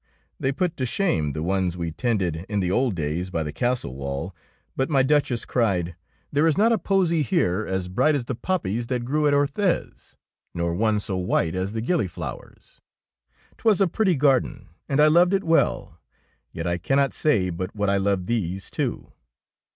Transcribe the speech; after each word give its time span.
They 0.39 0.51
put 0.51 0.75
to 0.77 0.85
shame 0.87 1.33
the 1.33 1.43
ones 1.43 1.77
we 1.77 1.91
tended 1.91 2.37
in 2.49 2.59
the 2.59 2.71
old 2.71 2.95
days 2.95 3.29
by 3.29 3.43
the 3.43 3.53
castle 3.53 3.93
wall, 3.95 4.35
but 4.75 4.89
my 4.89 5.03
Duchess 5.03 5.45
cried, 5.45 5.95
—"There 6.33 6.47
is 6.47 6.57
not 6.57 6.71
a 6.71 6.79
posy 6.79 7.21
here 7.21 7.67
as 7.69 7.87
bright 7.87 8.15
as 8.15 8.25
the 8.25 8.33
poppies 8.33 8.87
that 8.87 9.05
grew 9.05 9.27
at 9.27 9.33
Orthez, 9.35 10.15
nor 10.55 10.73
one 10.73 10.99
so 10.99 11.17
white 11.17 11.53
as 11.53 11.73
the 11.73 11.83
gillyflowers. 11.83 12.79
'Twas 13.59 13.79
a 13.79 13.85
pretty 13.85 14.15
garden, 14.15 14.69
and 14.89 14.99
I 14.99 15.05
loved 15.05 15.35
it 15.35 15.43
well. 15.43 15.99
Yet 16.51 16.65
I 16.65 16.79
cannot 16.79 17.13
say 17.13 17.51
but 17.51 17.75
what 17.75 17.87
I 17.91 17.97
love 17.97 18.25
these 18.25 18.71
too. 18.71 19.11